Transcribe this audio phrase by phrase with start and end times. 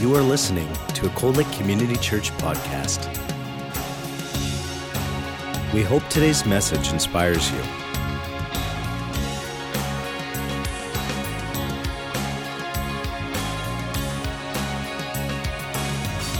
[0.00, 3.04] You are listening to a Cold Lake Community Church podcast.
[5.74, 7.60] We hope today's message inspires you.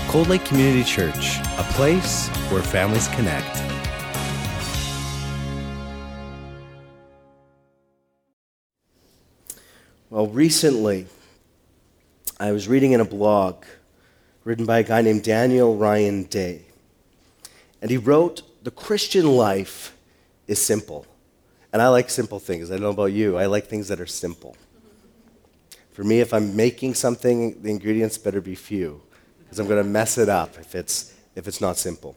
[0.08, 3.62] Cold Lake Community Church, a place where families connect.
[10.08, 11.08] Well, recently,
[12.40, 13.67] I was reading in a blog
[14.44, 16.63] written by a guy named Daniel Ryan Day.
[17.82, 19.94] And he wrote, The Christian life
[20.46, 21.04] is simple.
[21.71, 22.71] And I like simple things.
[22.71, 24.57] I don't know about you, I like things that are simple.
[25.93, 29.02] For me, if I'm making something, the ingredients better be few,
[29.41, 32.16] because I'm going to mess it up if it's, if it's not simple.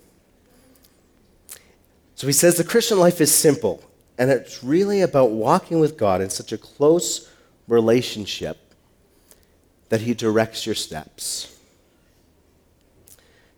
[2.16, 3.84] So he says the Christian life is simple,
[4.18, 7.30] and it's really about walking with God in such a close
[7.68, 8.62] relationship
[9.94, 11.55] that He directs your steps.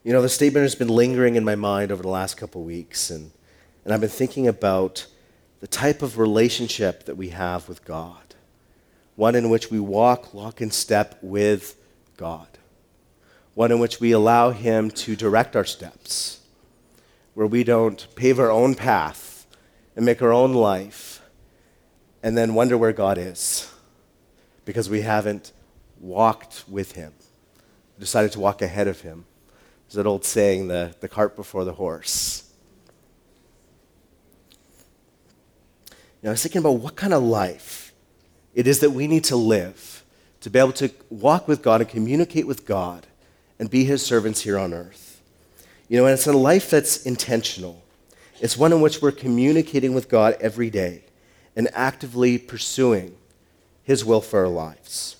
[0.04, 3.10] You know, the statement has been lingering in my mind over the last couple weeks,
[3.10, 3.32] and,
[3.86, 5.08] and I've been thinking about
[5.62, 8.36] the type of relationship that we have with God.
[9.16, 11.78] One in which we walk lock in step with
[12.18, 12.50] God,
[13.54, 16.42] one in which we allow Him to direct our steps,
[17.34, 19.48] where we don't pave our own path
[19.96, 21.22] and make our own life
[22.22, 23.72] and then wonder where God is
[24.66, 25.54] because we haven't
[26.00, 27.14] walked with him,
[28.00, 29.26] decided to walk ahead of him.
[29.88, 32.52] There's that old saying, the, the cart before the horse.
[35.90, 37.94] You know, I was thinking about what kind of life
[38.54, 40.04] it is that we need to live
[40.42, 43.08] to be able to walk with God and communicate with God
[43.60, 45.22] and be his servants here on earth.
[45.88, 47.84] You know, and it's a life that's intentional.
[48.40, 51.04] It's one in which we're communicating with God every day
[51.56, 53.16] and actively pursuing
[53.84, 55.18] his will for our lives.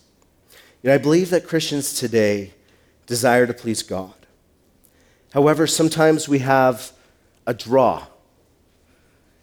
[0.86, 2.54] Know, I believe that Christians today
[3.08, 4.14] desire to please God.
[5.34, 6.92] However, sometimes we have
[7.48, 8.06] a draw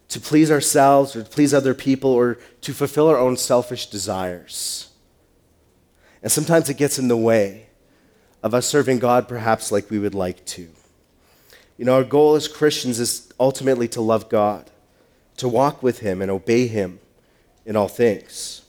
[0.08, 4.90] to please ourselves or to please other people or to fulfill our own selfish desires.
[6.22, 7.66] And sometimes it gets in the way
[8.42, 10.68] of us serving God perhaps like we would like to.
[11.76, 14.70] You know, our goal as Christians is ultimately to love God,
[15.38, 17.00] to walk with Him and obey Him
[17.66, 18.61] in all things.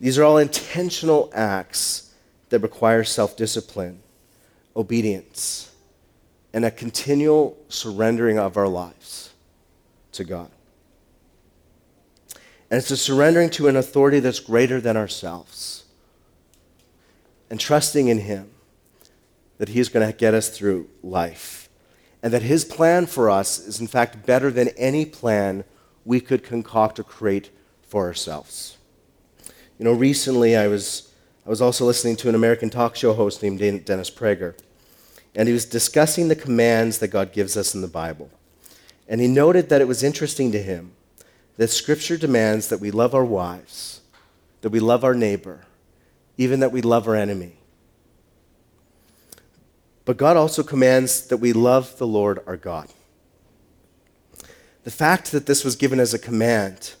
[0.00, 2.12] These are all intentional acts
[2.48, 4.00] that require self discipline,
[4.74, 5.70] obedience,
[6.52, 9.30] and a continual surrendering of our lives
[10.12, 10.50] to God.
[12.70, 15.84] And it's a surrendering to an authority that's greater than ourselves
[17.50, 18.50] and trusting in Him
[19.58, 21.68] that He's going to get us through life.
[22.22, 25.64] And that His plan for us is, in fact, better than any plan
[26.04, 27.50] we could concoct or create
[27.82, 28.78] for ourselves.
[29.80, 31.10] You know, recently I was,
[31.46, 34.54] I was also listening to an American talk show host named Dennis Prager,
[35.34, 38.30] and he was discussing the commands that God gives us in the Bible.
[39.08, 40.92] And he noted that it was interesting to him
[41.56, 44.02] that Scripture demands that we love our wives,
[44.60, 45.60] that we love our neighbor,
[46.36, 47.54] even that we love our enemy.
[50.04, 52.88] But God also commands that we love the Lord our God.
[54.84, 56.92] The fact that this was given as a command,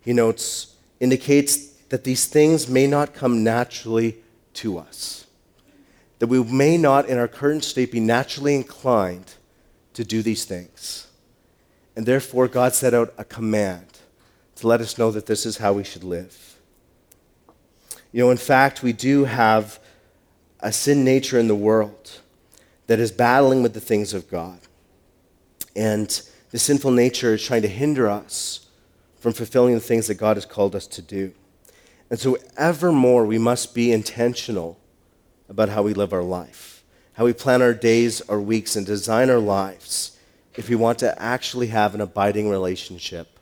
[0.00, 4.16] he notes, indicates that these things may not come naturally
[4.54, 5.26] to us.
[6.20, 9.34] That we may not, in our current state, be naturally inclined
[9.92, 11.08] to do these things.
[11.94, 13.98] And therefore, God set out a command
[14.56, 16.56] to let us know that this is how we should live.
[18.10, 19.78] You know, in fact, we do have
[20.60, 22.20] a sin nature in the world
[22.86, 24.60] that is battling with the things of God.
[25.76, 26.08] And
[26.52, 28.66] the sinful nature is trying to hinder us
[29.18, 31.34] from fulfilling the things that God has called us to do.
[32.12, 34.78] And so, evermore, we must be intentional
[35.48, 36.84] about how we live our life,
[37.14, 40.18] how we plan our days, our weeks, and design our lives
[40.54, 43.38] if we want to actually have an abiding relationship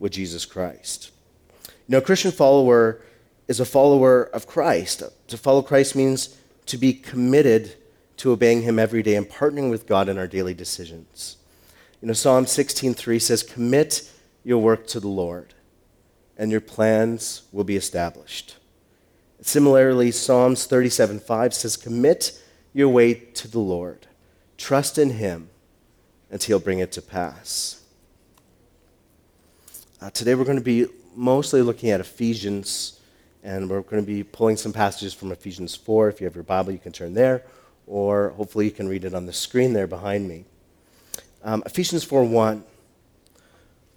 [0.00, 1.12] with Jesus Christ.
[1.62, 3.00] You know, a Christian follower
[3.46, 5.04] is a follower of Christ.
[5.28, 6.36] To follow Christ means
[6.66, 7.76] to be committed
[8.16, 11.36] to obeying him every day and partnering with God in our daily decisions.
[12.02, 14.10] You know, Psalm 16:3 says, "Commit
[14.42, 15.54] your work to the Lord."
[16.40, 18.56] And your plans will be established.
[19.42, 22.42] Similarly, Psalms 37:5 says, Commit
[22.72, 24.06] your way to the Lord,
[24.56, 25.50] trust in Him,
[26.30, 27.82] and He'll bring it to pass.
[30.00, 33.00] Uh, today we're going to be mostly looking at Ephesians,
[33.44, 36.08] and we're going to be pulling some passages from Ephesians 4.
[36.08, 37.42] If you have your Bible, you can turn there,
[37.86, 40.46] or hopefully you can read it on the screen there behind me.
[41.44, 42.64] Um, Ephesians 4 1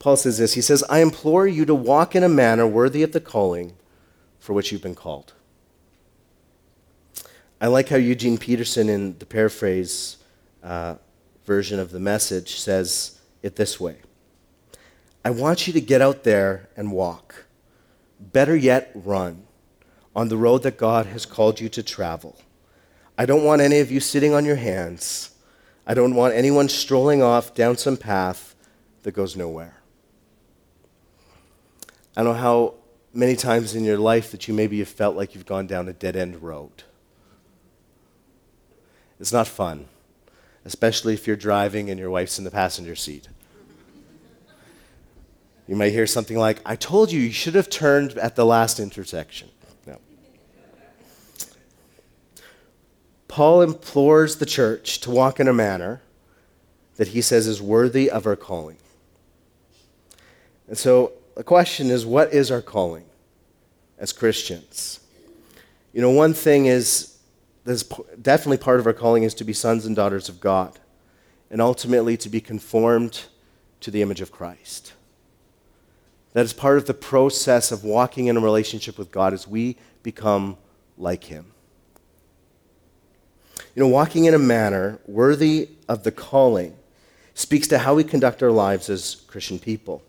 [0.03, 3.13] Paul says this He says, I implore you to walk in a manner worthy of
[3.13, 3.71] the calling
[4.37, 5.31] for which you've been called.
[7.61, 10.17] I like how Eugene Peterson, in the paraphrase
[10.61, 10.95] uh,
[11.45, 13.99] version of the message, says it this way
[15.23, 17.45] I want you to get out there and walk.
[18.19, 19.47] Better yet, run
[20.13, 22.35] on the road that God has called you to travel.
[23.17, 25.33] I don't want any of you sitting on your hands.
[25.87, 28.53] I don't want anyone strolling off down some path
[29.03, 29.77] that goes nowhere.
[32.15, 32.73] I don't know how
[33.13, 35.93] many times in your life that you maybe have felt like you've gone down a
[35.93, 36.83] dead end road.
[39.19, 39.85] It's not fun,
[40.65, 43.29] especially if you're driving and your wife's in the passenger seat.
[45.67, 48.79] You might hear something like, I told you you should have turned at the last
[48.79, 49.49] intersection.
[49.87, 49.97] No.
[53.29, 56.01] Paul implores the church to walk in a manner
[56.97, 58.77] that he says is worthy of our calling.
[60.67, 63.05] And so the question is what is our calling
[63.97, 64.99] as Christians?
[65.93, 67.17] You know, one thing is,
[67.65, 67.83] that's
[68.21, 70.79] definitely part of our calling is to be sons and daughters of God
[71.49, 73.25] and ultimately to be conformed
[73.79, 74.93] to the image of Christ.
[76.33, 79.77] That is part of the process of walking in a relationship with God as we
[80.01, 80.57] become
[80.97, 81.45] like Him.
[83.75, 86.75] You know, walking in a manner worthy of the calling
[87.33, 90.03] speaks to how we conduct our lives as Christian people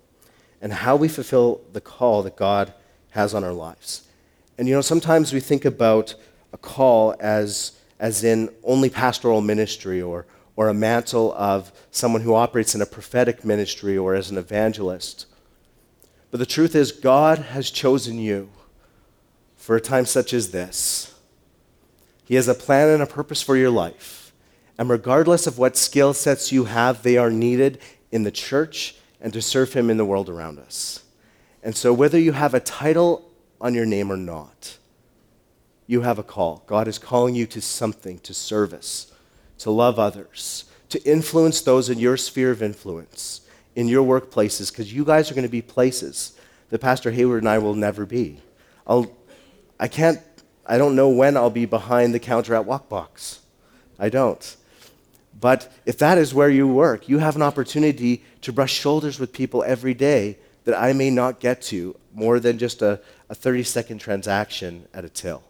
[0.64, 2.72] and how we fulfill the call that God
[3.10, 4.08] has on our lives.
[4.56, 6.14] And you know, sometimes we think about
[6.54, 10.24] a call as, as in only pastoral ministry or,
[10.56, 15.26] or a mantle of someone who operates in a prophetic ministry or as an evangelist.
[16.30, 18.48] But the truth is, God has chosen you
[19.56, 21.14] for a time such as this.
[22.24, 24.32] He has a plan and a purpose for your life.
[24.78, 27.80] And regardless of what skill sets you have, they are needed
[28.10, 31.02] in the church and to serve Him in the world around us.
[31.62, 34.76] And so, whether you have a title on your name or not,
[35.86, 36.62] you have a call.
[36.66, 39.10] God is calling you to something, to service,
[39.58, 43.40] to love others, to influence those in your sphere of influence
[43.74, 46.38] in your workplaces because you guys are going to be places
[46.68, 48.40] that Pastor Hayward and I will never be.
[48.86, 49.10] I'll,
[49.80, 50.20] I can't,
[50.66, 53.40] I don't know when I'll be behind the counter at Wok Box.
[53.98, 54.56] I don't.
[55.40, 59.32] But if that is where you work, you have an opportunity to brush shoulders with
[59.32, 63.62] people every day that I may not get to more than just a, a 30
[63.62, 65.42] second transaction at a till.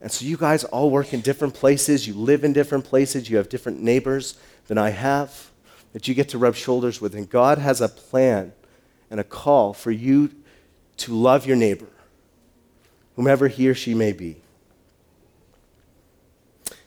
[0.00, 3.36] And so you guys all work in different places, you live in different places, you
[3.36, 5.50] have different neighbors than I have
[5.92, 7.14] that you get to rub shoulders with.
[7.14, 8.52] And God has a plan
[9.10, 10.30] and a call for you
[10.98, 11.88] to love your neighbor,
[13.16, 14.36] whomever he or she may be.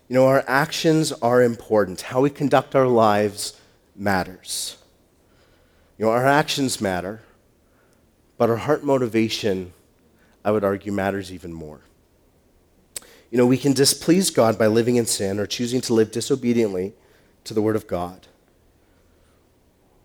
[0.08, 2.02] You know, our actions are important.
[2.02, 3.60] How we conduct our lives
[3.96, 4.78] matters.
[5.98, 7.22] You know, our actions matter,
[8.38, 9.74] but our heart motivation,
[10.44, 11.82] I would argue, matters even more.
[13.30, 16.94] You know, we can displease God by living in sin or choosing to live disobediently
[17.46, 18.28] to the Word of God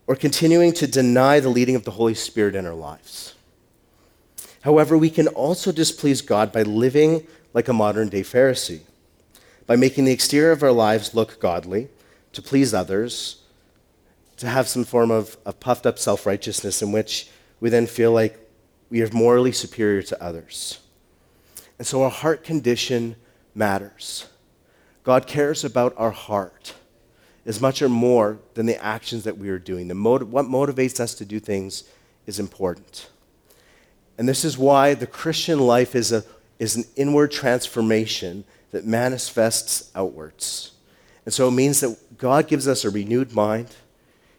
[0.08, 3.34] or continuing to deny the leading of the Holy Spirit in our lives.
[4.62, 8.80] However, we can also displease God by living like a modern day Pharisee,
[9.66, 11.88] by making the exterior of our lives look godly,
[12.32, 13.42] to please others,
[14.38, 17.28] to have some form of, of puffed up self righteousness in which
[17.60, 18.38] we then feel like
[18.90, 20.80] we are morally superior to others.
[21.78, 23.16] And so our heart condition
[23.54, 24.26] matters.
[25.04, 26.74] God cares about our heart
[27.46, 29.88] as much or more than the actions that we are doing.
[29.88, 31.84] The motiv- what motivates us to do things
[32.26, 33.08] is important.
[34.18, 36.24] And this is why the Christian life is, a,
[36.58, 40.72] is an inward transformation that manifests outwards.
[41.24, 43.68] And so it means that God gives us a renewed mind.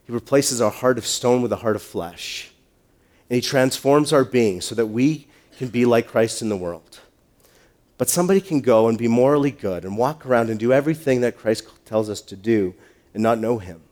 [0.10, 2.50] He replaces our heart of stone with a heart of flesh.
[3.30, 7.00] And He transforms our being so that we can be like Christ in the world.
[8.00, 11.38] But somebody can go and be morally good and walk around and do everything that
[11.38, 12.74] Christ tells us to do
[13.14, 13.84] and not know Him.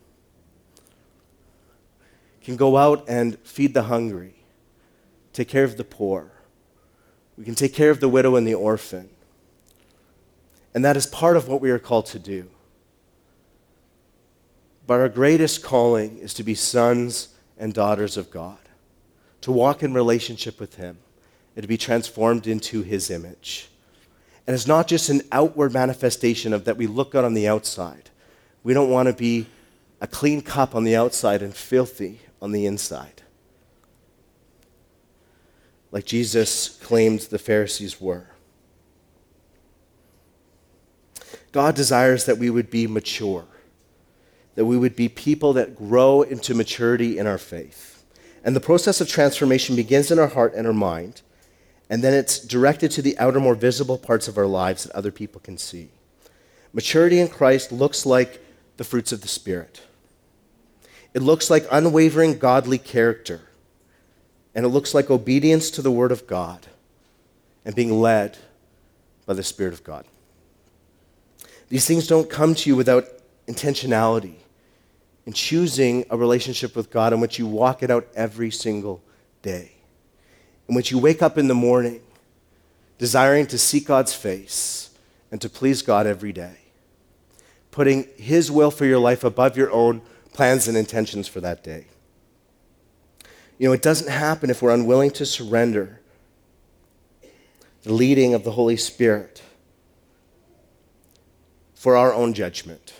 [2.42, 4.38] Can go out and feed the hungry,
[5.34, 6.32] take care of the poor.
[7.38, 9.10] We can take care of the widow and the orphan.
[10.74, 12.50] And that is part of what we are called to do.
[14.88, 18.58] But our greatest calling is to be sons and daughters of God,
[19.42, 20.98] to walk in relationship with Him,
[21.56, 23.70] and to be transformed into His image.
[24.48, 28.10] And it's not just an outward manifestation of that we look good on the outside,
[28.64, 29.48] we don't want to be
[30.00, 33.24] a clean cup on the outside and filthy on the inside.
[35.92, 38.28] Like Jesus claimed the Pharisees were.
[41.52, 43.46] God desires that we would be mature,
[44.58, 48.04] that we would be people that grow into maturity in our faith.
[48.44, 51.22] And the process of transformation begins in our heart and our mind,
[51.92, 55.12] and then it's directed to the outer, more visible parts of our lives that other
[55.12, 55.90] people can see.
[56.74, 58.44] Maturity in Christ looks like
[58.78, 59.84] the fruits of the Spirit.
[61.14, 63.42] It looks like unwavering godly character.
[64.56, 66.66] And it looks like obedience to the Word of God
[67.64, 68.40] and being led
[69.28, 70.06] by the Spirit of God.
[71.70, 73.06] These things don't come to you without
[73.48, 74.38] intentionality
[75.28, 79.04] in choosing a relationship with God in which you walk it out every single
[79.42, 79.74] day,
[80.70, 82.00] in which you wake up in the morning
[82.98, 84.90] desiring to seek God's face
[85.30, 86.56] and to please God every day,
[87.72, 91.88] putting His will for your life above your own plans and intentions for that day.
[93.58, 96.00] You know, it doesn't happen if we're unwilling to surrender
[97.84, 99.44] the leading of the Holy Spirit
[101.76, 102.94] for our own judgment.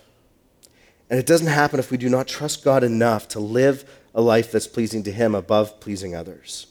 [1.10, 4.52] And it doesn't happen if we do not trust God enough to live a life
[4.52, 6.68] that's pleasing to Him above pleasing others.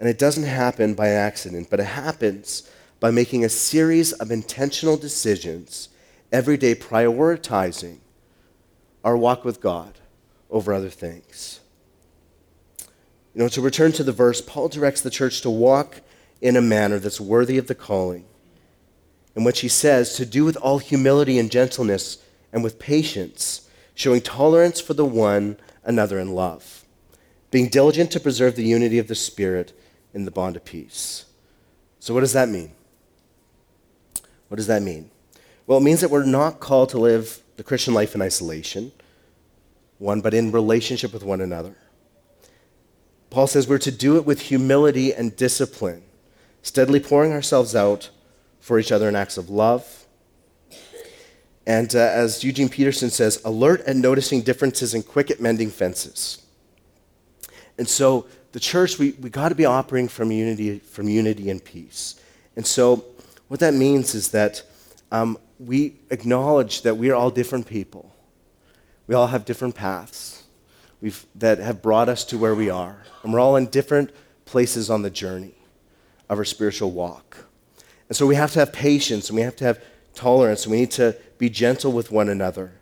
[0.00, 2.68] And it doesn't happen by accident, but it happens
[3.00, 5.88] by making a series of intentional decisions
[6.32, 7.98] every day, prioritizing
[9.04, 9.98] our walk with God
[10.50, 11.60] over other things.
[13.34, 16.00] You know, to return to the verse, Paul directs the church to walk
[16.40, 18.24] in a manner that's worthy of the calling,
[19.36, 22.18] in which he says, to do with all humility and gentleness
[22.54, 26.84] and with patience, showing tolerance for the one another in love,
[27.50, 29.78] being diligent to preserve the unity of the Spirit
[30.14, 31.26] in the bond of peace.
[31.98, 32.70] So, what does that mean?
[34.48, 35.10] What does that mean?
[35.66, 38.92] Well, it means that we're not called to live the Christian life in isolation,
[39.98, 41.74] one, but in relationship with one another.
[43.30, 46.04] Paul says we're to do it with humility and discipline,
[46.62, 48.10] steadily pouring ourselves out
[48.60, 50.03] for each other in acts of love.
[51.66, 56.44] And uh, as Eugene Peterson says, alert at noticing differences and quick at mending fences.
[57.78, 61.62] And so the church, we, we got to be operating from unity, from unity and
[61.62, 62.20] peace.
[62.54, 63.04] And so,
[63.48, 64.62] what that means is that
[65.10, 68.14] um, we acknowledge that we are all different people.
[69.08, 70.44] We all have different paths
[71.00, 73.02] we've, that have brought us to where we are.
[73.24, 74.12] And we're all in different
[74.44, 75.56] places on the journey
[76.28, 77.36] of our spiritual walk.
[78.08, 79.82] And so, we have to have patience and we have to have
[80.14, 82.72] tolerance we need to be gentle with one another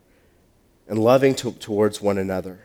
[0.89, 2.61] and loving to, towards one another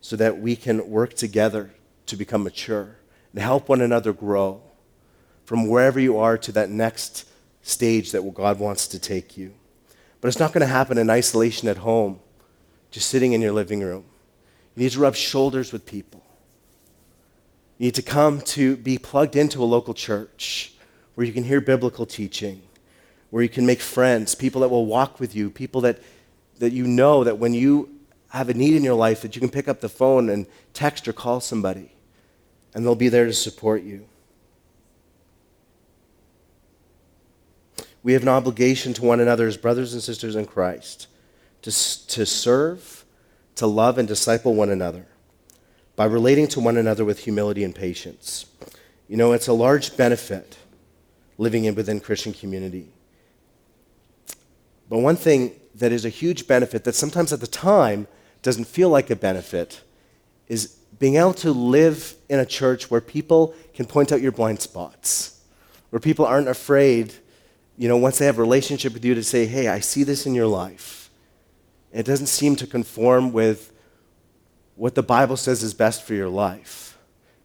[0.00, 1.70] so that we can work together
[2.06, 2.96] to become mature
[3.32, 4.60] and help one another grow
[5.44, 7.28] from wherever you are to that next
[7.62, 9.54] stage that God wants to take you.
[10.20, 12.20] But it's not going to happen in isolation at home,
[12.90, 14.04] just sitting in your living room.
[14.74, 16.22] You need to rub shoulders with people.
[17.78, 20.74] You need to come to be plugged into a local church
[21.14, 22.62] where you can hear biblical teaching,
[23.32, 25.98] where you can make friends, people that will walk with you, people that,
[26.58, 27.88] that you know that when you
[28.28, 31.08] have a need in your life that you can pick up the phone and text
[31.08, 31.92] or call somebody,
[32.74, 34.06] and they'll be there to support you.
[38.02, 41.06] We have an obligation to one another as brothers and sisters in Christ
[41.62, 43.06] to, to serve,
[43.54, 45.06] to love, and disciple one another
[45.96, 48.44] by relating to one another with humility and patience.
[49.08, 50.58] You know, it's a large benefit
[51.38, 52.92] living in within Christian community.
[54.92, 58.06] But one thing that is a huge benefit that sometimes at the time
[58.42, 59.80] doesn't feel like a benefit
[60.48, 60.66] is
[60.98, 65.40] being able to live in a church where people can point out your blind spots,
[65.88, 67.14] where people aren't afraid,
[67.78, 70.26] you know, once they have a relationship with you to say, hey, I see this
[70.26, 71.08] in your life.
[71.90, 73.72] it doesn't seem to conform with
[74.76, 76.98] what the Bible says is best for your life.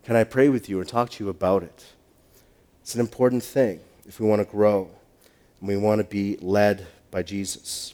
[0.04, 1.86] Can I pray with you or talk to you about it?
[2.82, 4.90] It's an important thing if we want to grow
[5.62, 7.94] and we want to be led by Jesus.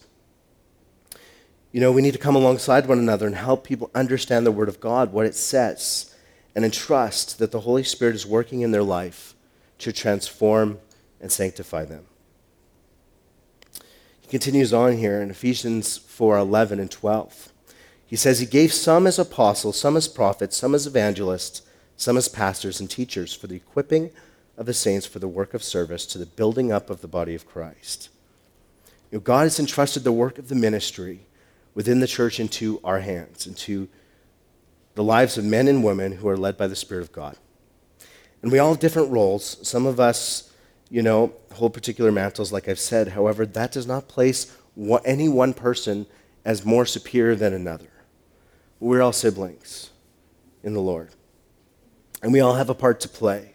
[1.72, 4.70] You know, we need to come alongside one another and help people understand the Word
[4.70, 6.14] of God, what it says,
[6.56, 9.34] and entrust that the Holy Spirit is working in their life
[9.80, 10.80] to transform
[11.20, 12.06] and sanctify them.
[14.22, 17.52] He continues on here in Ephesians 4 11 and 12.
[18.06, 21.64] He says, He gave some as apostles, some as prophets, some as evangelists,
[21.98, 24.12] some as pastors and teachers for the equipping
[24.58, 27.34] of the saints for the work of service to the building up of the body
[27.34, 28.10] of Christ.
[29.14, 31.28] Know, God has entrusted the work of the ministry
[31.76, 33.88] within the church into our hands, into
[34.96, 37.38] the lives of men and women who are led by the Spirit of God.
[38.42, 39.58] And we all have different roles.
[39.68, 40.52] Some of us,
[40.90, 43.10] you know, hold particular mantles, like I've said.
[43.10, 44.56] However, that does not place
[45.06, 46.08] any one person
[46.44, 47.92] as more superior than another.
[48.80, 49.92] We're all siblings
[50.64, 51.10] in the Lord.
[52.24, 53.54] And we all have a part to play.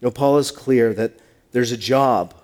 [0.00, 1.18] You know, Paul is clear that
[1.52, 2.34] there's a job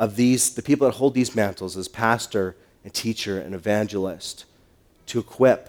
[0.00, 4.46] of these, the people that hold these mantles as pastor and teacher and evangelist,
[5.06, 5.68] to equip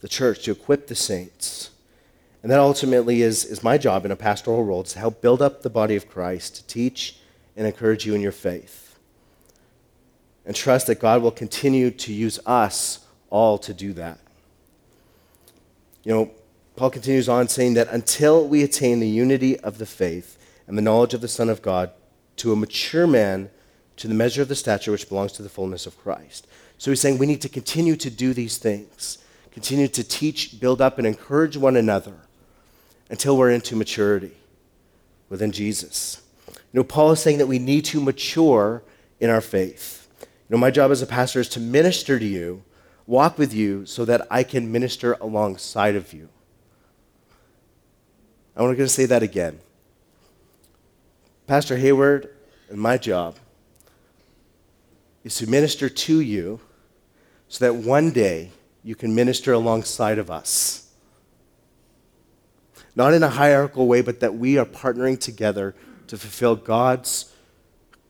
[0.00, 1.70] the church, to equip the saints.
[2.42, 5.62] And that ultimately is, is my job in a pastoral role to help build up
[5.62, 7.18] the body of Christ, to teach
[7.56, 8.98] and encourage you in your faith.
[10.50, 14.18] and trust that God will continue to use us all to do that.
[16.02, 16.30] You know,
[16.76, 20.82] Paul continues on saying that until we attain the unity of the faith and the
[20.82, 21.90] knowledge of the Son of God
[22.36, 23.50] to a mature man,
[24.00, 26.46] to the measure of the stature which belongs to the fullness of Christ.
[26.78, 29.18] So he's saying we need to continue to do these things,
[29.52, 32.14] continue to teach, build up, and encourage one another
[33.10, 34.32] until we're into maturity
[35.28, 36.22] within Jesus.
[36.48, 38.82] You know, Paul is saying that we need to mature
[39.20, 40.08] in our faith.
[40.20, 40.26] You
[40.56, 42.64] know, my job as a pastor is to minister to you,
[43.06, 46.30] walk with you, so that I can minister alongside of you.
[48.56, 49.60] I want to go to say that again.
[51.46, 52.34] Pastor Hayward
[52.70, 53.36] and my job
[55.24, 56.60] is to minister to you
[57.48, 58.50] so that one day
[58.82, 60.90] you can minister alongside of us.
[62.96, 65.74] Not in a hierarchical way, but that we are partnering together
[66.06, 67.32] to fulfill God's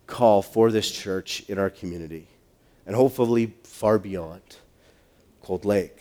[0.07, 2.27] call for this church in our community
[2.87, 4.43] and hopefully far beyond
[5.43, 5.97] Cold Lake.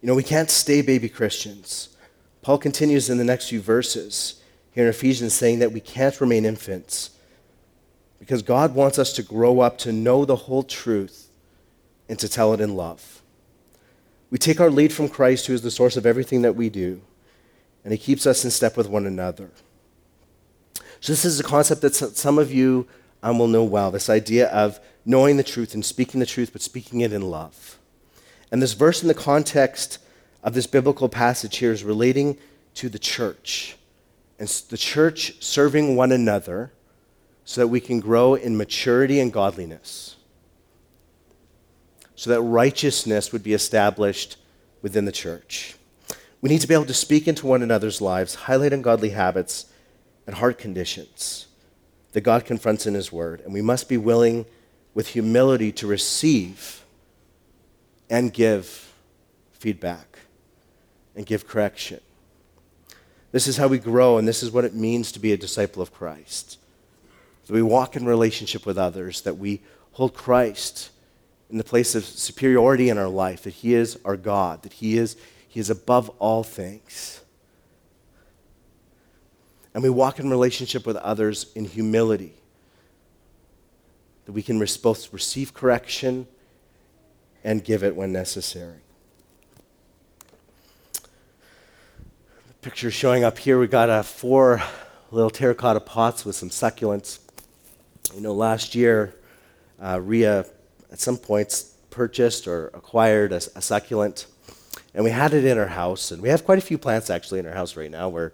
[0.00, 1.96] You know, we can't stay baby Christians.
[2.42, 6.44] Paul continues in the next few verses here in Ephesians saying that we can't remain
[6.44, 7.10] infants
[8.20, 11.28] because God wants us to grow up to know the whole truth
[12.08, 13.22] and to tell it in love.
[14.30, 17.00] We take our lead from Christ, who is the source of everything that we do,
[17.82, 19.50] and He keeps us in step with one another.
[21.00, 22.86] So, this is a concept that some of you
[23.22, 26.62] um, will know well this idea of knowing the truth and speaking the truth, but
[26.62, 27.78] speaking it in love.
[28.52, 29.98] And this verse, in the context
[30.44, 32.36] of this biblical passage here, is relating
[32.74, 33.76] to the church
[34.40, 36.72] and the church serving one another
[37.44, 40.16] so that we can grow in maturity and godliness,
[42.14, 44.36] so that righteousness would be established
[44.82, 45.74] within the church.
[46.40, 49.66] We need to be able to speak into one another's lives, highlight ungodly habits
[50.26, 51.46] and heart conditions
[52.12, 53.40] that God confronts in His Word.
[53.40, 54.46] And we must be willing,
[54.94, 56.82] with humility, to receive
[58.08, 58.92] and give
[59.52, 60.20] feedback
[61.14, 62.00] and give correction.
[63.32, 65.82] This is how we grow, and this is what it means to be a disciple
[65.82, 66.58] of Christ
[67.50, 69.60] that we walk in relationship with others, that we
[69.90, 70.90] hold Christ
[71.50, 74.96] in the place of superiority in our life, that He is our God, that He
[74.96, 75.16] is,
[75.48, 77.22] he is above all things.
[79.74, 82.34] And we walk in relationship with others in humility,
[84.26, 86.28] that we can both receive correction
[87.42, 88.78] and give it when necessary.
[90.92, 91.08] The
[92.60, 94.62] picture showing up here, we got uh, four
[95.10, 97.19] little terracotta pots with some succulents.
[98.14, 99.14] You know, last year,
[99.80, 100.44] uh, Ria
[100.90, 104.26] at some points purchased or acquired a, a, succulent,
[104.94, 106.10] and we had it in our house.
[106.10, 108.08] And we have quite a few plants actually in our house right now.
[108.08, 108.32] We're,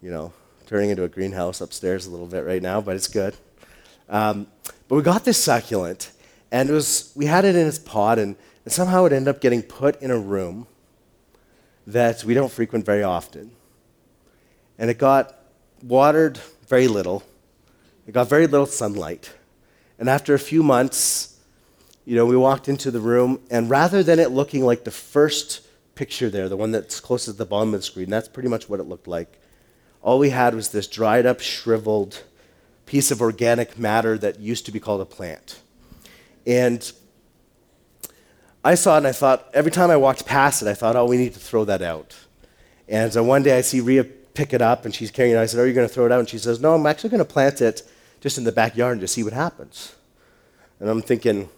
[0.00, 0.32] you know,
[0.66, 3.36] turning into a greenhouse upstairs a little bit right now, but it's good.
[4.08, 4.46] Um,
[4.86, 6.12] but we got this succulent,
[6.52, 9.40] and it was we had it in its pot, and, and somehow it ended up
[9.40, 10.68] getting put in a room
[11.88, 13.50] that we don't frequent very often,
[14.78, 15.36] and it got
[15.82, 17.24] watered very little
[18.06, 19.32] it got very little sunlight.
[19.98, 21.38] And after a few months,
[22.04, 25.66] you know, we walked into the room, and rather than it looking like the first
[25.94, 28.68] picture there, the one that's closest to the bottom of the screen, that's pretty much
[28.68, 29.40] what it looked like.
[30.02, 32.22] All we had was this dried up, shriveled
[32.84, 35.60] piece of organic matter that used to be called a plant.
[36.46, 36.92] And
[38.62, 41.06] I saw it and I thought, every time I walked past it, I thought, oh,
[41.06, 42.14] we need to throw that out.
[42.88, 45.38] And so one day I see Ria pick it up and she's carrying it.
[45.38, 46.20] I said, Are you going to throw it out?
[46.20, 47.82] And she says, No, I'm actually going to plant it
[48.24, 49.94] just in the backyard and just see what happens.
[50.80, 51.50] And I'm thinking,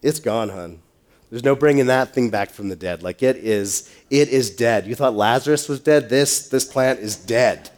[0.00, 0.80] it's gone, hun.
[1.28, 3.02] There's no bringing that thing back from the dead.
[3.02, 4.86] Like it is, it is dead.
[4.86, 6.08] You thought Lazarus was dead?
[6.08, 7.68] This, this plant is dead.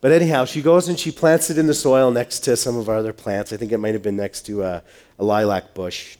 [0.00, 2.88] But anyhow, she goes and she plants it in the soil next to some of
[2.88, 3.52] our other plants.
[3.52, 4.82] I think it might have been next to a,
[5.18, 6.16] a lilac bush.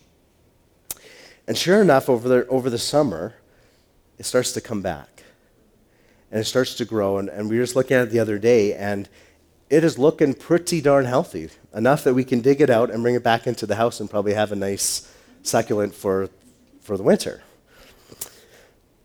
[1.46, 3.36] And sure enough, over the, over the summer,
[4.18, 5.22] it starts to come back.
[6.30, 7.16] And it starts to grow.
[7.16, 9.08] And, and we were just looking at it the other day, and
[9.70, 13.14] it is looking pretty darn healthy, enough that we can dig it out and bring
[13.14, 15.10] it back into the house and probably have a nice
[15.42, 16.28] succulent for,
[16.80, 17.42] for the winter.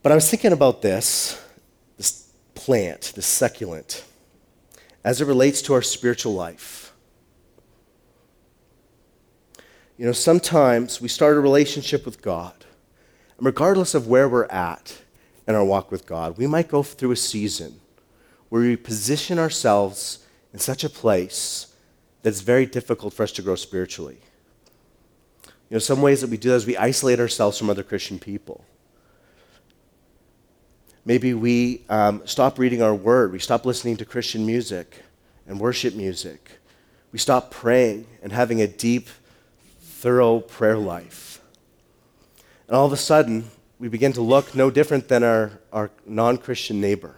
[0.04, 1.42] But I was thinking about this,
[1.98, 4.04] this plant, this succulent,
[5.04, 6.94] as it relates to our spiritual life.
[9.98, 12.54] You know, sometimes we start a relationship with God,
[13.38, 15.02] and regardless of where we're at
[15.48, 17.80] in our walk with God, we might go through a season
[18.48, 21.74] where we position ourselves in such a place
[22.22, 24.18] that it's very difficult for us to grow spiritually.
[25.46, 28.18] You know, some ways that we do that is we isolate ourselves from other Christian
[28.20, 28.66] people.
[31.06, 34.98] Maybe we um, stop reading our word, we stop listening to Christian music
[35.48, 36.52] and worship music.
[37.12, 39.10] We stop praying and having a deep,
[39.82, 41.42] thorough prayer life.
[42.68, 46.38] And all of a sudden, we begin to look no different than our, our non
[46.38, 47.16] Christian neighbor.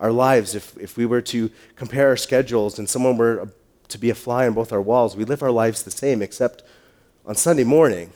[0.00, 3.48] Our lives, if, if we were to compare our schedules and someone were
[3.88, 6.62] to be a fly on both our walls, we live our lives the same, except
[7.26, 8.10] on Sunday morning,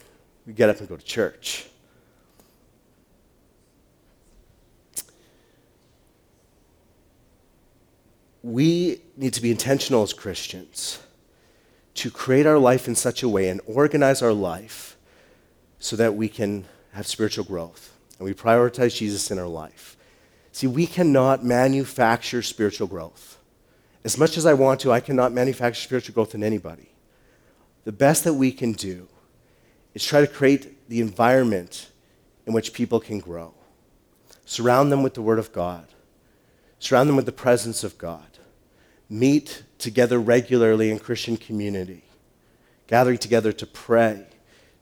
[0.46, 1.66] we get up and go to church.
[8.42, 11.00] We need to be intentional as Christians
[11.94, 14.96] to create our life in such a way and organize our life
[15.78, 19.96] so that we can have spiritual growth and we prioritize Jesus in our life.
[20.54, 23.38] See, we cannot manufacture spiritual growth.
[24.04, 26.90] As much as I want to, I cannot manufacture spiritual growth in anybody.
[27.82, 29.08] The best that we can do
[29.94, 31.90] is try to create the environment
[32.46, 33.52] in which people can grow.
[34.44, 35.88] Surround them with the Word of God,
[36.78, 38.38] surround them with the presence of God.
[39.10, 42.04] Meet together regularly in Christian community,
[42.86, 44.24] gathering together to pray,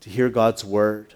[0.00, 1.14] to hear God's Word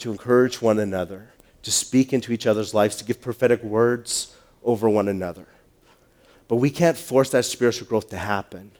[0.00, 1.30] to encourage one another,
[1.64, 5.46] to speak into each other's lives, to give prophetic words over one another.
[6.46, 8.70] But we can't force that spiritual growth to happen.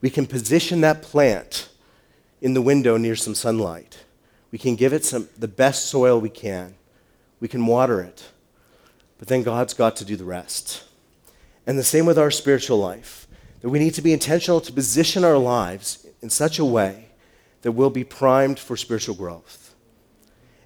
[0.00, 1.68] We can position that plant
[2.40, 4.04] in the window near some sunlight.
[4.50, 6.74] We can give it some, the best soil we can.
[7.40, 8.28] We can water it.
[9.18, 10.82] But then God's got to do the rest.
[11.64, 13.28] And the same with our spiritual life,
[13.60, 17.10] that we need to be intentional to position our lives in such a way
[17.62, 19.61] that we'll be primed for spiritual growth.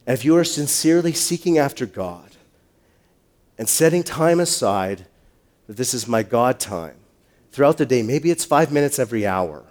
[0.07, 2.31] And if you are sincerely seeking after God
[3.59, 5.07] and setting time aside,
[5.67, 6.97] that this is my God time,
[7.51, 9.65] throughout the day, maybe it's five minutes every hour.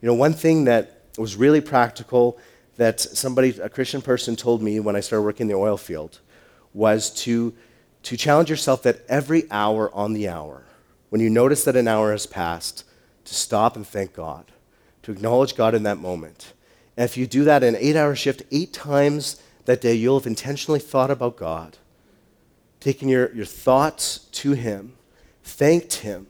[0.00, 2.38] You know, one thing that was really practical
[2.76, 6.20] that somebody, a Christian person, told me when I started working in the oil field
[6.72, 7.54] was to,
[8.04, 10.64] to challenge yourself that every hour on the hour,
[11.10, 12.84] when you notice that an hour has passed,
[13.24, 14.46] to stop and thank God,
[15.02, 16.52] to acknowledge God in that moment.
[16.96, 20.18] And if you do that in an eight hour shift, eight times that day you'll
[20.18, 21.78] have intentionally thought about God,
[22.80, 24.94] taken your, your thoughts to Him,
[25.42, 26.26] thanked Him,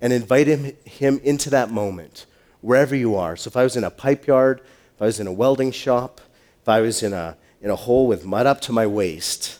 [0.00, 2.26] and invited him, him into that moment,
[2.60, 3.36] wherever you are.
[3.36, 4.60] So if I was in a pipe yard,
[4.94, 6.20] if I was in a welding shop,
[6.62, 9.58] if I was in a, in a hole with mud up to my waist,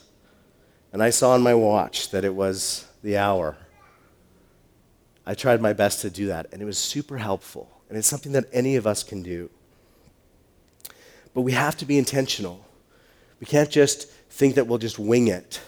[0.93, 3.57] and I saw on my watch that it was the hour,
[5.27, 7.71] I tried my best to do that, and it was super helpful.
[7.89, 9.51] And it's something that any of us can do.
[11.35, 12.65] But we have to be intentional.
[13.41, 15.61] We can't just think that we'll just wing it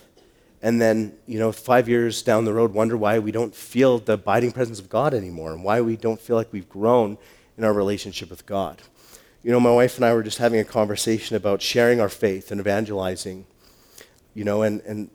[0.62, 4.14] and then, you know, five years down the road, wonder why we don't feel the
[4.14, 7.16] abiding presence of God anymore and why we don't feel like we've grown
[7.56, 8.82] in our relationship with God.
[9.42, 12.50] You know, my wife and I were just having a conversation about sharing our faith
[12.50, 13.46] and evangelizing,
[14.34, 15.08] you know, and, and,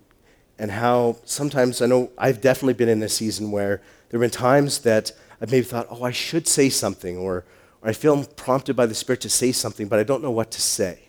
[0.57, 4.35] and how sometimes I know I've definitely been in a season where there have been
[4.35, 7.45] times that I've maybe thought, oh, I should say something, or,
[7.83, 10.49] or I feel prompted by the Spirit to say something, but I don't know what
[10.51, 11.04] to say.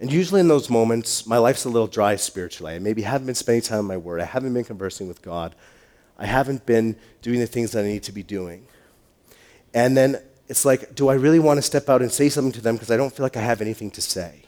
[0.00, 2.74] And usually in those moments, my life's a little dry spiritually.
[2.74, 4.22] I maybe haven't been spending time in my word.
[4.22, 5.54] I haven't been conversing with God.
[6.18, 8.66] I haven't been doing the things that I need to be doing.
[9.74, 12.62] And then it's like, do I really want to step out and say something to
[12.62, 14.42] them because I don't feel like I have anything to say?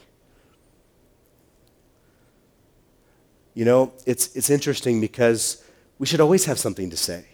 [3.54, 5.62] You know, it's, it's interesting because
[5.98, 7.26] we should always have something to say.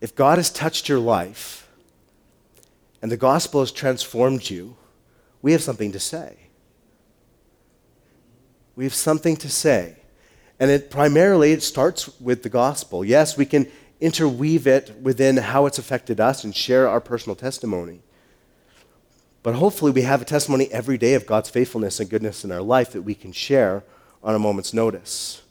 [0.00, 1.68] If God has touched your life
[3.00, 4.76] and the gospel has transformed you,
[5.46, 6.34] we have something to say.
[8.74, 9.94] We have something to say.
[10.58, 13.04] And it primarily it starts with the gospel.
[13.04, 13.68] Yes, we can
[14.00, 18.00] interweave it within how it's affected us and share our personal testimony.
[19.44, 22.60] But hopefully we have a testimony every day of God's faithfulness and goodness in our
[22.60, 23.84] life that we can share
[24.24, 25.42] on a moment's notice.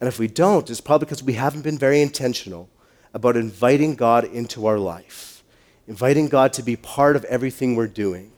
[0.00, 2.70] And if we don't, it's probably because we haven't been very intentional
[3.12, 5.44] about inviting God into our life,
[5.86, 8.32] inviting God to be part of everything we're doing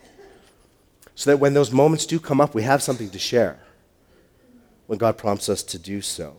[1.15, 3.61] so that when those moments do come up, we have something to share
[4.87, 6.37] when God prompts us to do so.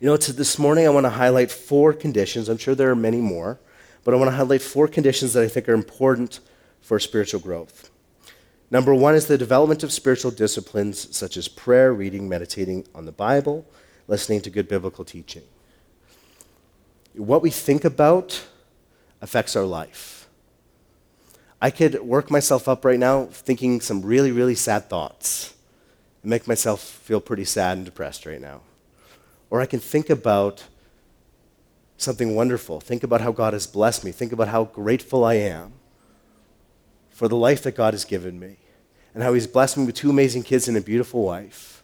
[0.00, 2.48] You know, to this morning, I want to highlight four conditions.
[2.48, 3.60] I'm sure there are many more,
[4.02, 6.40] but I want to highlight four conditions that I think are important
[6.80, 7.90] for spiritual growth.
[8.70, 13.12] Number one is the development of spiritual disciplines such as prayer, reading, meditating on the
[13.12, 13.64] Bible,
[14.08, 15.44] listening to good biblical teaching.
[17.14, 18.44] What we think about
[19.22, 20.23] affects our life.
[21.64, 25.54] I could work myself up right now thinking some really, really sad thoughts
[26.22, 28.60] and make myself feel pretty sad and depressed right now.
[29.48, 30.64] Or I can think about
[31.96, 35.72] something wonderful, think about how God has blessed me, think about how grateful I am
[37.08, 38.58] for the life that God has given me
[39.14, 41.82] and how He's blessed me with two amazing kids and a beautiful wife.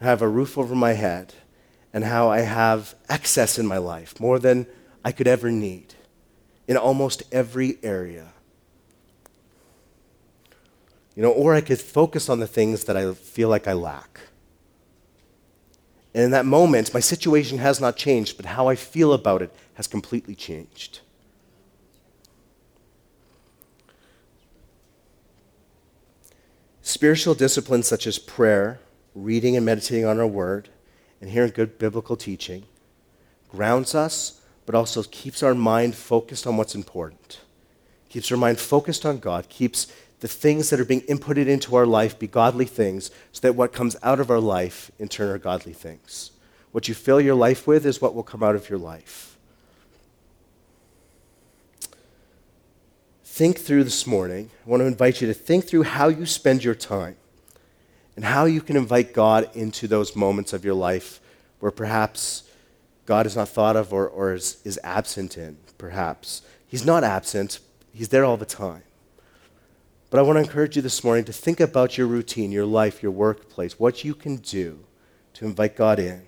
[0.00, 1.34] I have a roof over my head
[1.92, 4.66] and how I have excess in my life, more than
[5.04, 5.94] I could ever need
[6.70, 8.28] in almost every area.
[11.16, 14.20] You know, or I could focus on the things that I feel like I lack.
[16.14, 19.52] And in that moment, my situation has not changed, but how I feel about it
[19.74, 21.00] has completely changed.
[26.82, 28.78] Spiritual disciplines such as prayer,
[29.16, 30.68] reading and meditating on our word,
[31.20, 32.62] and hearing good biblical teaching
[33.48, 34.39] grounds us,
[34.70, 37.40] but also keeps our mind focused on what's important.
[38.08, 41.86] Keeps our mind focused on God, keeps the things that are being inputted into our
[41.86, 45.38] life be godly things, so that what comes out of our life, in turn, are
[45.38, 46.30] godly things.
[46.70, 49.36] What you fill your life with is what will come out of your life.
[53.24, 54.50] Think through this morning.
[54.64, 57.16] I want to invite you to think through how you spend your time
[58.14, 61.20] and how you can invite God into those moments of your life
[61.58, 62.44] where perhaps
[63.06, 66.42] God is not thought of or, or is, is absent in, perhaps.
[66.66, 67.60] He's not absent,
[67.92, 68.82] He's there all the time.
[70.10, 73.02] But I want to encourage you this morning to think about your routine, your life,
[73.02, 74.80] your workplace, what you can do
[75.34, 76.22] to invite God in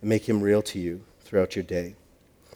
[0.00, 1.94] and make Him real to you throughout your day.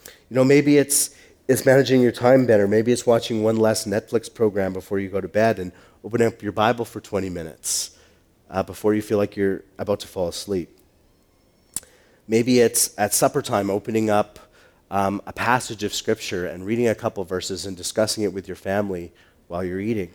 [0.04, 1.14] You know, maybe it's,
[1.46, 2.68] it's managing your time better.
[2.68, 5.72] Maybe it's watching one less Netflix program before you go to bed and
[6.04, 7.96] opening up your Bible for 20 minutes
[8.50, 10.77] uh, before you feel like you're about to fall asleep.
[12.28, 14.38] Maybe it's at supper time opening up
[14.90, 18.56] um, a passage of Scripture and reading a couple verses and discussing it with your
[18.56, 19.12] family
[19.48, 20.10] while you're eating.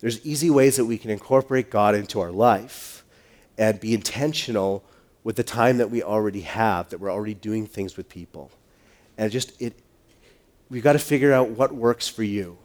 [0.00, 3.04] There's easy ways that we can incorporate God into our life
[3.58, 4.82] and be intentional
[5.24, 8.50] with the time that we already have, that we're already doing things with people.
[9.18, 9.74] And just it
[10.70, 12.56] we've got to figure out what works for you.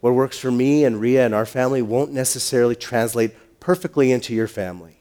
[0.00, 4.46] What works for me and Ria and our family won't necessarily translate perfectly into your
[4.46, 4.95] family.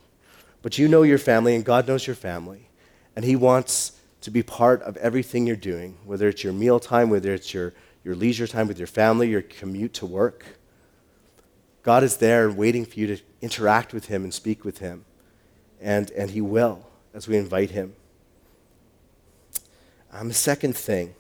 [0.66, 2.70] But you know your family and God knows your family.
[3.16, 7.12] And He wants to be part of everything you're doing, whether it's your meal time,
[7.12, 10.44] whether it's your your leisure time with your family, your commute to work.
[11.84, 15.06] God is there waiting for you to interact with Him and speak with Him.
[15.80, 17.96] And, and He will as we invite Him.
[20.12, 21.14] Um, the second thing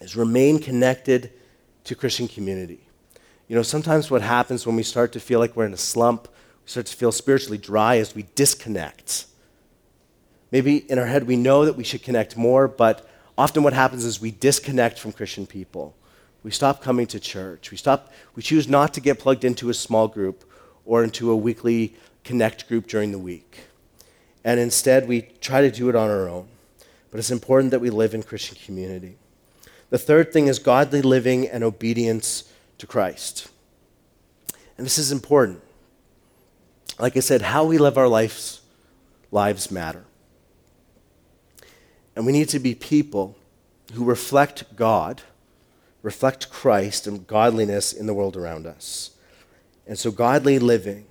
[0.00, 1.30] is remain connected
[1.84, 2.80] to Christian community.
[3.48, 6.28] You know, sometimes what happens when we start to feel like we're in a slump,
[6.66, 9.26] start to feel spiritually dry as we disconnect.
[10.50, 14.04] Maybe in our head we know that we should connect more, but often what happens
[14.04, 15.94] is we disconnect from Christian people.
[16.42, 17.70] We stop coming to church.
[17.70, 20.44] We, stop, we choose not to get plugged into a small group
[20.84, 23.60] or into a weekly connect group during the week.
[24.44, 26.46] And instead, we try to do it on our own.
[27.10, 29.16] But it's important that we live in Christian community.
[29.90, 33.48] The third thing is godly living and obedience to Christ.
[34.76, 35.62] And this is important.
[36.98, 38.60] Like I said, how we live our lives,
[39.30, 40.04] lives matter.
[42.14, 43.36] And we need to be people
[43.92, 45.22] who reflect God,
[46.02, 49.10] reflect Christ and godliness in the world around us.
[49.86, 51.04] And so, godly living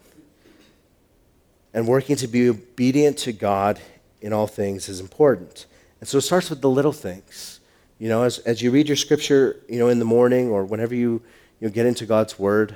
[1.73, 3.79] and working to be obedient to God
[4.21, 5.67] in all things is important.
[5.99, 7.59] And so, it starts with the little things.
[7.99, 10.93] You know, as, as you read your scripture, you know, in the morning or whenever
[10.93, 11.21] you,
[11.59, 12.75] you know, get into God's word,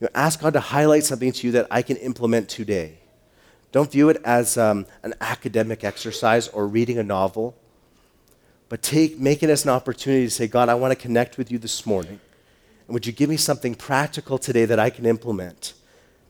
[0.00, 2.98] you know, ask God to highlight something to you that I can implement today.
[3.72, 7.56] Don't view it as um, an academic exercise or reading a novel,
[8.68, 11.50] but take, make it as an opportunity to say, God, I want to connect with
[11.50, 12.20] you this morning.
[12.86, 15.74] And would you give me something practical today that I can implement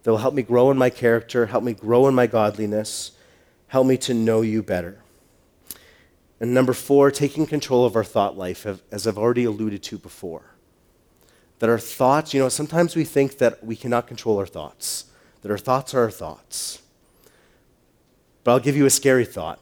[0.02, 3.12] that will help me grow in my character, help me grow in my godliness,
[3.68, 4.98] help me to know you better?
[6.40, 10.54] And number four, taking control of our thought life, as I've already alluded to before.
[11.59, 15.07] That our thoughts, you know, sometimes we think that we cannot control our thoughts,
[15.42, 16.83] that our thoughts are our thoughts.
[18.44, 19.61] But I'll give you a scary thought.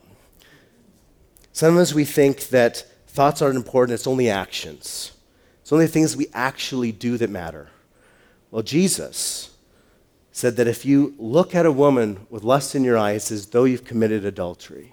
[1.53, 5.13] Sometimes we think that thoughts aren't important, it's only actions.
[5.63, 7.71] It's only things we actually do that matter.
[8.51, 9.57] Well, Jesus
[10.37, 13.65] said that if you look at a woman with lust in your eyes, as though
[13.65, 14.93] you've committed adultery.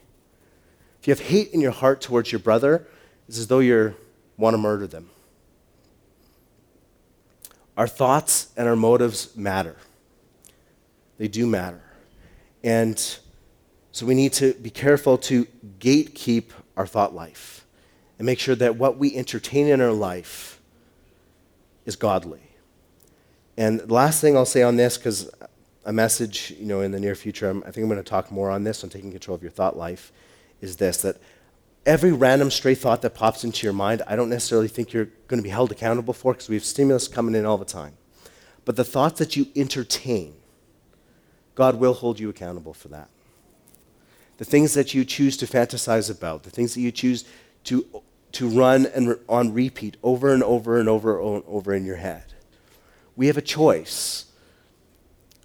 [1.01, 2.87] If you have hate in your heart towards your brother,
[3.27, 3.93] it's as though you
[4.37, 5.09] want to murder them.
[7.77, 9.75] Our thoughts and our motives matter.
[11.17, 11.81] They do matter.
[12.63, 12.99] And
[13.91, 15.45] so we need to be careful to
[15.79, 17.65] gatekeep our thought life
[18.17, 20.59] and make sure that what we entertain in our life
[21.85, 22.41] is godly.
[23.57, 25.29] And the last thing I'll say on this, because
[25.85, 28.31] a message, you know, in the near future, I'm, i think I'm going to talk
[28.31, 30.11] more on this, on taking control of your thought life,
[30.61, 31.17] is this, that
[31.85, 35.39] every random stray thought that pops into your mind, I don't necessarily think you're going
[35.39, 37.93] to be held accountable for, because we have stimulus coming in all the time.
[38.65, 40.35] But the thoughts that you entertain,
[41.55, 43.09] God will hold you accountable for that.
[44.37, 47.25] the things that you choose to fantasize about, the things that you choose
[47.65, 47.85] to,
[48.31, 52.25] to run and on repeat over and over and over and over in your head.
[53.15, 54.25] We have a choice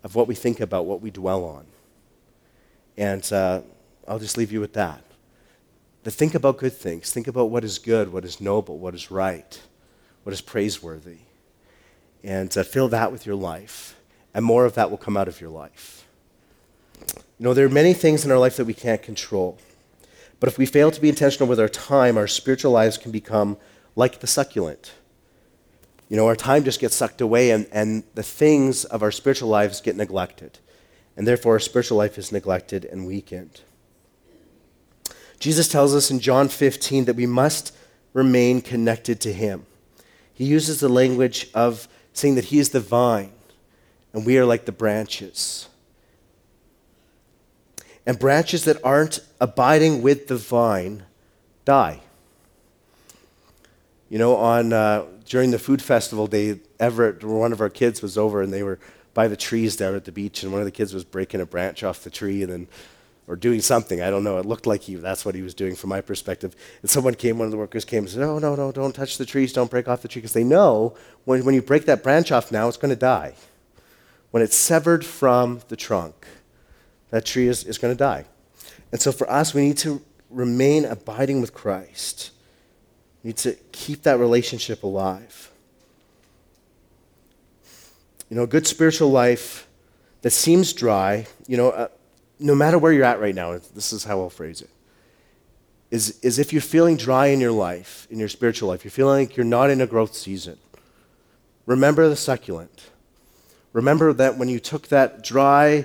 [0.02, 1.66] of what we think about, what we dwell on.
[2.96, 3.60] And uh,
[4.06, 5.02] I'll just leave you with that.
[6.08, 7.12] To think about good things.
[7.12, 9.60] Think about what is good, what is noble, what is right,
[10.22, 11.18] what is praiseworthy.
[12.24, 13.94] And uh, fill that with your life.
[14.32, 16.06] And more of that will come out of your life.
[16.98, 19.58] You know, there are many things in our life that we can't control.
[20.40, 23.58] But if we fail to be intentional with our time, our spiritual lives can become
[23.94, 24.94] like the succulent.
[26.08, 29.50] You know, our time just gets sucked away, and, and the things of our spiritual
[29.50, 30.58] lives get neglected.
[31.18, 33.60] And therefore, our spiritual life is neglected and weakened.
[35.38, 37.74] Jesus tells us in John 15 that we must
[38.12, 39.66] remain connected to Him.
[40.32, 43.32] He uses the language of saying that He is the vine,
[44.12, 45.68] and we are like the branches.
[48.04, 51.04] And branches that aren't abiding with the vine
[51.64, 52.00] die.
[54.08, 58.16] You know, on uh, during the food festival day, Everett, one of our kids, was
[58.16, 58.78] over and they were
[59.12, 61.46] by the trees down at the beach, and one of the kids was breaking a
[61.46, 62.68] branch off the tree and then
[63.28, 64.00] or doing something.
[64.00, 64.38] I don't know.
[64.38, 66.56] It looked like he that's what he was doing from my perspective.
[66.80, 69.18] And someone came, one of the workers came and said, No, no, no, don't touch
[69.18, 70.20] the trees, don't break off the tree.
[70.20, 73.34] Because they know when, when you break that branch off now, it's going to die.
[74.30, 76.26] When it's severed from the trunk,
[77.10, 78.24] that tree is, is going to die.
[78.90, 82.30] And so for us, we need to remain abiding with Christ.
[83.22, 85.50] We need to keep that relationship alive.
[88.30, 89.66] You know, a good spiritual life
[90.22, 91.88] that seems dry, you know, uh,
[92.38, 94.70] no matter where you're at right now, this is how I'll phrase it,
[95.90, 99.26] is, is if you're feeling dry in your life, in your spiritual life, you're feeling
[99.26, 100.58] like you're not in a growth season,
[101.66, 102.90] remember the succulent.
[103.72, 105.84] Remember that when you took that dry,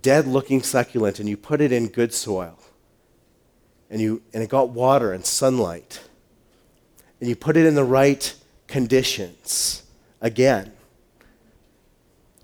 [0.00, 2.58] dead looking succulent and you put it in good soil,
[3.90, 6.00] and, you, and it got water and sunlight,
[7.20, 8.34] and you put it in the right
[8.66, 9.82] conditions
[10.20, 10.72] again,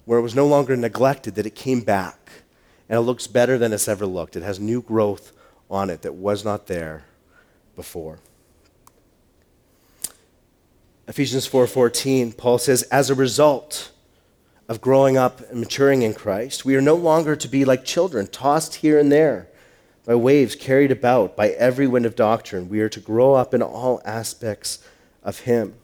[0.05, 2.15] where it was no longer neglected, that it came back.
[2.89, 4.37] And it looks better than it's ever looked.
[4.37, 5.33] It has new growth
[5.71, 7.05] on it that was not there
[7.77, 8.19] before.
[11.07, 13.91] Ephesians 4:14, Paul says, "As a result
[14.69, 18.27] of growing up and maturing in Christ, we are no longer to be like children,
[18.27, 19.49] tossed here and there
[20.05, 22.69] by waves carried about by every wind of doctrine.
[22.69, 24.79] We are to grow up in all aspects
[25.23, 25.75] of him."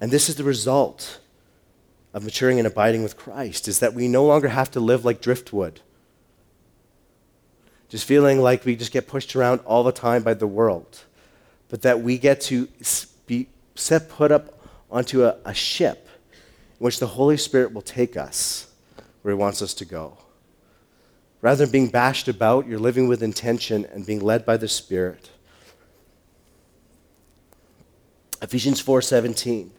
[0.00, 1.20] And this is the result
[2.12, 5.20] of maturing and abiding with Christ is that we no longer have to live like
[5.20, 5.80] driftwood.
[7.88, 11.04] Just feeling like we just get pushed around all the time by the world,
[11.68, 12.68] but that we get to
[13.26, 18.16] be set put up onto a, a ship in which the Holy Spirit will take
[18.16, 18.66] us
[19.22, 20.18] where He wants us to go.
[21.40, 25.30] Rather than being bashed about, you're living with intention and being led by the Spirit.
[28.42, 29.70] Ephesians 4:17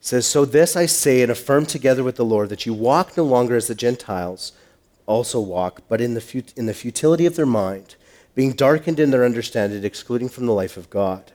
[0.00, 3.24] says, So this I say and affirm together with the Lord, that you walk no
[3.24, 4.52] longer as the Gentiles
[5.08, 7.96] also walk, but in the, fut- in the futility of their mind,
[8.34, 11.32] being darkened in their understanding, excluding from the life of God.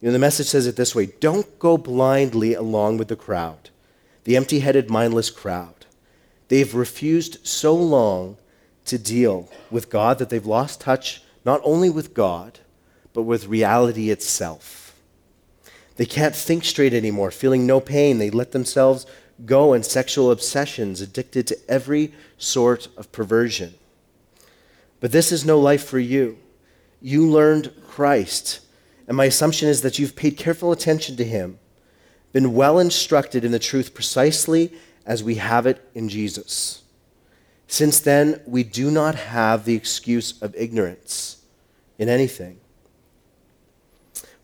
[0.00, 3.70] You know, the message says it this way Don't go blindly along with the crowd,
[4.24, 5.86] the empty headed, mindless crowd.
[6.48, 8.36] They've refused so long
[8.86, 12.58] to deal with God that they've lost touch not only with God,
[13.12, 14.94] but with reality itself.
[15.96, 18.18] They can't think straight anymore, feeling no pain.
[18.18, 19.06] They let themselves
[19.44, 23.74] go in sexual obsessions, addicted to every sort of perversion.
[25.00, 26.38] But this is no life for you.
[27.00, 28.60] You learned Christ,
[29.08, 31.58] and my assumption is that you've paid careful attention to him,
[32.32, 34.72] been well instructed in the truth precisely
[35.04, 36.82] as we have it in Jesus.
[37.66, 41.42] Since then, we do not have the excuse of ignorance
[41.98, 42.60] in anything.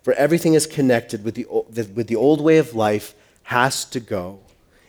[0.03, 4.41] For everything is connected with the, with the old way of life, has to go,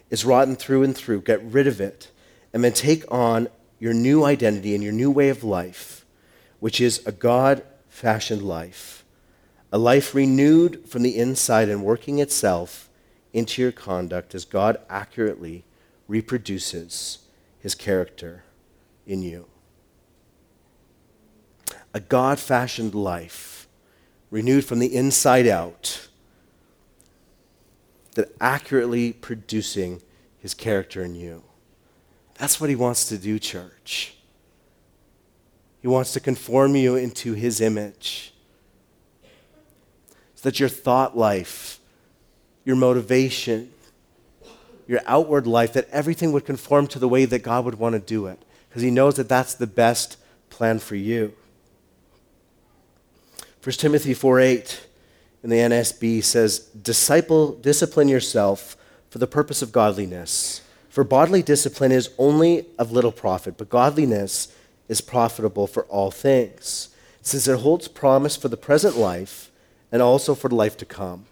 [0.10, 1.22] is rotten through and through.
[1.22, 2.12] Get rid of it,
[2.54, 3.48] and then take on
[3.80, 6.06] your new identity and your new way of life,
[6.60, 9.06] which is a God fashioned life,
[9.72, 12.90] a life renewed from the inside and working itself
[13.34, 15.64] into your conduct as God accurately
[16.08, 17.20] reproduces
[17.60, 18.44] his character
[19.06, 19.46] in you.
[21.94, 23.68] A God fashioned life
[24.32, 26.09] renewed from the inside out,
[28.20, 30.02] that accurately producing
[30.40, 31.42] his character in you.
[32.38, 34.14] That's what he wants to do, church.
[35.82, 38.34] He wants to conform you into his image.
[40.36, 41.80] So that your thought life,
[42.66, 43.72] your motivation,
[44.86, 48.00] your outward life, that everything would conform to the way that God would want to
[48.00, 48.44] do it.
[48.68, 50.18] because he knows that that's the best
[50.50, 51.34] plan for you.
[53.64, 54.88] 1 Timothy 4 8
[55.44, 58.76] in the NASB says, Disciple, discipline yourself
[59.10, 60.62] for the purpose of godliness.
[60.90, 64.54] For bodily discipline is only of little profit, but godliness
[64.88, 66.90] is profitable for all things,
[67.22, 69.52] since it holds promise for the present life
[69.92, 71.26] and also for the life to come.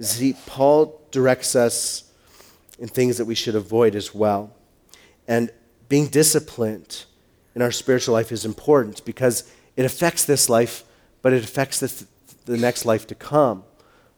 [0.00, 2.10] See, Paul directs us
[2.78, 4.52] in things that we should avoid as well.
[5.26, 5.50] And
[5.88, 7.04] being disciplined
[7.54, 10.84] in our spiritual life is important because it affects this life,
[11.22, 12.06] but it affects the,
[12.52, 13.64] the next life to come,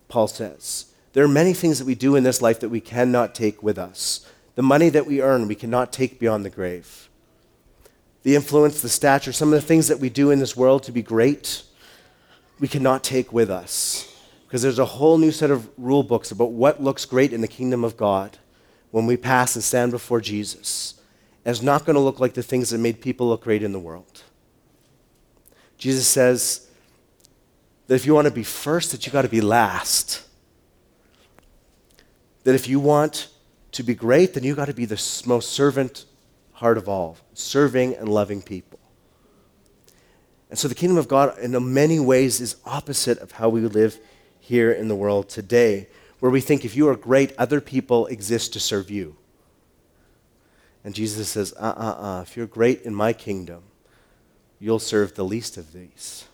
[0.08, 0.86] Paul says.
[1.12, 3.78] There are many things that we do in this life that we cannot take with
[3.78, 4.26] us.
[4.54, 7.08] The money that we earn, we cannot take beyond the grave.
[8.22, 10.92] The influence, the stature, some of the things that we do in this world to
[10.92, 11.62] be great,
[12.58, 14.06] we cannot take with us.
[14.46, 17.48] Because there's a whole new set of rule books about what looks great in the
[17.48, 18.38] kingdom of God
[18.90, 21.00] when we pass and stand before Jesus.
[21.44, 23.72] And it's not going to look like the things that made people look great in
[23.72, 24.22] the world.
[25.78, 26.68] Jesus says
[27.90, 30.22] that if you want to be first, that you got to be last
[32.44, 33.28] that if you want
[33.72, 36.04] to be great, then you got to be the most servant
[36.52, 38.78] heart of all, serving and loving people.
[40.48, 43.98] And so the kingdom of God, in many ways, is opposite of how we live
[44.40, 45.88] here in the world today,
[46.18, 49.16] where we think if you are great, other people exist to serve you.
[50.82, 53.62] And Jesus says, uh uh uh, if you're great in my kingdom,
[54.58, 56.24] you'll serve the least of these.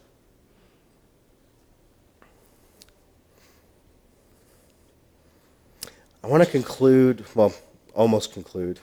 [6.27, 7.55] I want to conclude, well,
[7.95, 8.81] almost conclude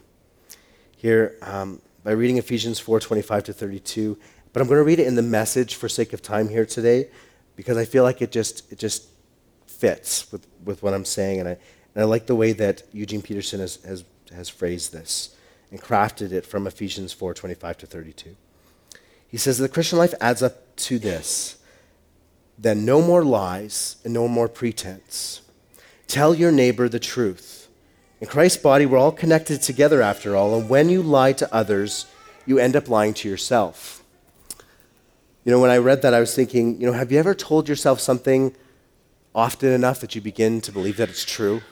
[0.95, 4.17] here um, by reading Ephesians 4 25 to 32.
[4.53, 7.09] But I'm going to read it in the message for sake of time here today
[7.57, 9.09] because I feel like it just, it just
[9.67, 11.41] fits with, with what I'm saying.
[11.41, 15.35] And I, and I like the way that Eugene Peterson has, has, has phrased this
[15.69, 18.37] and crafted it from Ephesians 4 25 to 32.
[19.27, 21.57] He says, The Christian life adds up to this
[22.57, 25.41] then no more lies and no more pretense
[26.13, 27.69] Tell your neighbor the truth.
[28.21, 32.05] In Christ's body, we're all connected together after all, and when you lie to others,
[32.45, 34.03] you end up lying to yourself.
[35.43, 37.67] You know, when I read that, I was thinking, you know, have you ever told
[37.67, 38.55] yourself something
[39.33, 41.63] often enough that you begin to believe that it's true?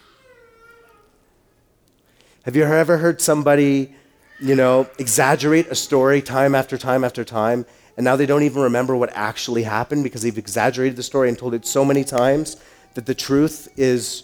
[2.42, 3.94] Have you ever heard somebody,
[4.40, 7.64] you know, exaggerate a story time after time after time,
[7.96, 11.38] and now they don't even remember what actually happened because they've exaggerated the story and
[11.38, 12.58] told it so many times
[12.96, 14.24] that the truth is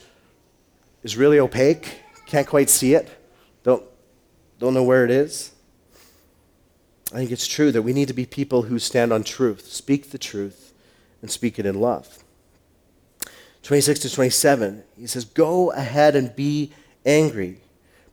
[1.08, 3.08] is really opaque, can't quite see it,
[3.64, 3.82] don't,
[4.60, 5.54] don't know where it is.
[7.14, 10.12] I think it's true that we need to be people who stand on truth, speak
[10.12, 10.74] the truth,
[11.22, 12.22] and speak it in love.
[13.64, 16.74] 26 to 27, he says, Go ahead and be
[17.06, 17.62] angry,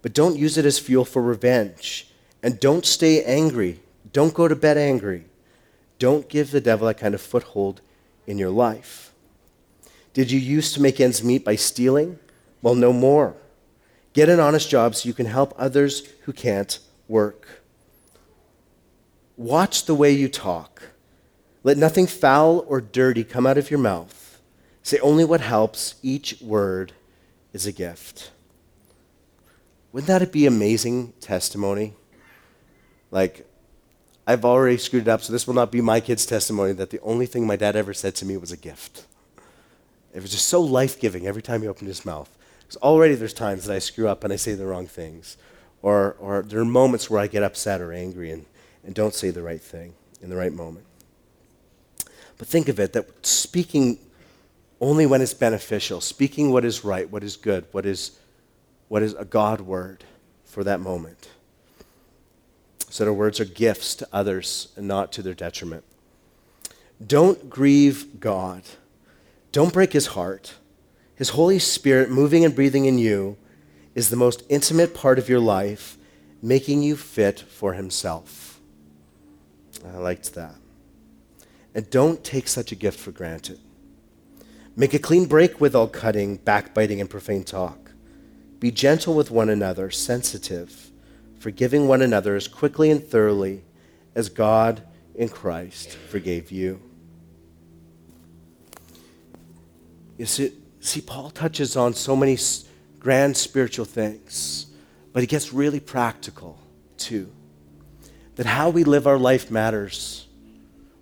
[0.00, 2.08] but don't use it as fuel for revenge.
[2.44, 3.80] And don't stay angry.
[4.12, 5.24] Don't go to bed angry.
[5.98, 7.80] Don't give the devil that kind of foothold
[8.24, 9.12] in your life.
[10.12, 12.20] Did you used to make ends meet by stealing?
[12.64, 13.36] Well, no more.
[14.14, 17.62] Get an honest job so you can help others who can't work.
[19.36, 20.82] Watch the way you talk.
[21.62, 24.40] Let nothing foul or dirty come out of your mouth.
[24.82, 25.96] Say only what helps.
[26.02, 26.94] Each word
[27.52, 28.30] is a gift.
[29.92, 31.92] Wouldn't that be amazing testimony?
[33.10, 33.46] Like,
[34.26, 37.00] I've already screwed it up, so this will not be my kid's testimony that the
[37.00, 39.04] only thing my dad ever said to me was a gift.
[40.14, 42.34] It was just so life giving every time he opened his mouth.
[42.66, 45.36] Because already there's times that I screw up and I say the wrong things.
[45.82, 48.46] Or, or there are moments where I get upset or angry and,
[48.84, 50.86] and don't say the right thing in the right moment.
[52.38, 53.98] But think of it that speaking
[54.80, 58.18] only when it's beneficial, speaking what is right, what is good, what is,
[58.88, 60.04] what is a God word
[60.44, 61.28] for that moment.
[62.88, 65.84] So that our words are gifts to others and not to their detriment.
[67.04, 68.62] Don't grieve God.
[69.52, 70.54] Don't break his heart.
[71.16, 73.36] His Holy Spirit moving and breathing in you
[73.94, 75.96] is the most intimate part of your life,
[76.42, 78.60] making you fit for Himself.
[79.86, 80.56] I liked that.
[81.74, 83.58] And don't take such a gift for granted.
[84.76, 87.92] Make a clean break with all cutting, backbiting, and profane talk.
[88.58, 90.90] Be gentle with one another, sensitive,
[91.38, 93.62] forgiving one another as quickly and thoroughly
[94.14, 94.82] as God
[95.14, 96.80] in Christ forgave you.
[100.18, 100.52] You see,
[100.84, 102.36] See, Paul touches on so many
[103.00, 104.66] grand spiritual things,
[105.14, 106.58] but he gets really practical
[106.98, 107.32] too.
[108.36, 110.26] That how we live our life matters.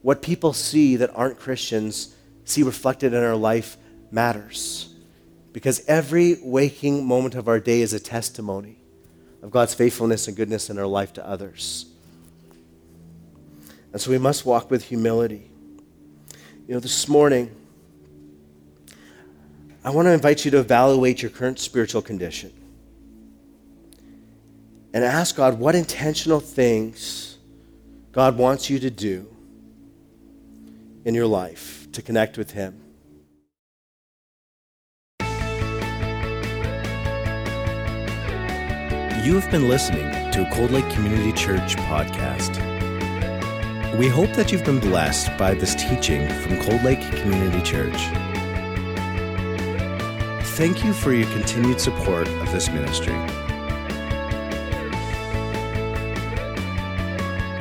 [0.03, 2.15] What people see that aren't Christians
[2.45, 3.77] see reflected in our life
[4.13, 4.95] matters.
[5.53, 8.77] Because every waking moment of our day is a testimony
[9.43, 11.87] of God's faithfulness and goodness in our life to others.
[13.93, 15.51] And so we must walk with humility.
[16.69, 17.57] You know, this morning,
[19.85, 22.53] I want to invite you to evaluate your current spiritual condition
[24.95, 27.39] and ask God what intentional things
[28.13, 29.27] God wants you to do
[31.05, 32.79] in your life to connect with Him.
[39.25, 42.57] You have been listening to a Cold Lake Community Church podcast.
[43.99, 48.32] We hope that you've been blessed by this teaching from Cold Lake Community Church.
[50.55, 53.15] Thank you for your continued support of this ministry.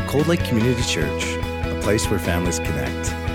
[0.07, 1.23] Cold Lake Community Church,
[1.65, 3.30] a place where families connect.